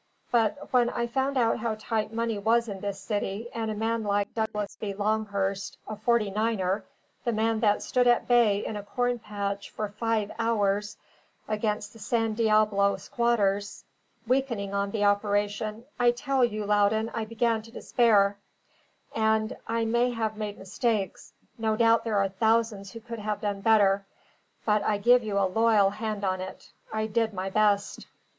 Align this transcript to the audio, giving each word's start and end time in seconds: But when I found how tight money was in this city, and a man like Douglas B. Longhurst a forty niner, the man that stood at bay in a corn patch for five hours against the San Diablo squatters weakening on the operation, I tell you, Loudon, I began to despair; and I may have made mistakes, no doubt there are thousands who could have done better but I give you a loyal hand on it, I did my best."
But 0.31 0.73
when 0.73 0.89
I 0.89 1.05
found 1.05 1.37
how 1.37 1.75
tight 1.77 2.11
money 2.11 2.39
was 2.39 2.67
in 2.67 2.79
this 2.79 2.99
city, 2.99 3.49
and 3.53 3.69
a 3.69 3.75
man 3.75 4.01
like 4.01 4.33
Douglas 4.33 4.75
B. 4.75 4.95
Longhurst 4.95 5.77
a 5.87 5.95
forty 5.95 6.31
niner, 6.31 6.83
the 7.23 7.31
man 7.31 7.59
that 7.59 7.83
stood 7.83 8.07
at 8.07 8.27
bay 8.27 8.65
in 8.65 8.75
a 8.75 8.81
corn 8.81 9.19
patch 9.19 9.69
for 9.69 9.89
five 9.89 10.31
hours 10.39 10.97
against 11.47 11.93
the 11.93 11.99
San 11.99 12.33
Diablo 12.33 12.97
squatters 12.97 13.83
weakening 14.25 14.73
on 14.73 14.89
the 14.89 15.03
operation, 15.05 15.85
I 15.99 16.09
tell 16.09 16.43
you, 16.43 16.65
Loudon, 16.65 17.11
I 17.13 17.23
began 17.25 17.61
to 17.61 17.71
despair; 17.71 18.39
and 19.13 19.55
I 19.67 19.85
may 19.85 20.09
have 20.09 20.35
made 20.35 20.57
mistakes, 20.57 21.31
no 21.59 21.75
doubt 21.75 22.03
there 22.05 22.17
are 22.17 22.27
thousands 22.29 22.91
who 22.91 23.01
could 23.01 23.19
have 23.19 23.39
done 23.41 23.61
better 23.61 24.07
but 24.65 24.81
I 24.81 24.97
give 24.97 25.23
you 25.23 25.37
a 25.37 25.45
loyal 25.45 25.91
hand 25.91 26.23
on 26.23 26.41
it, 26.41 26.71
I 26.91 27.05
did 27.05 27.35
my 27.35 27.51
best." 27.51 28.07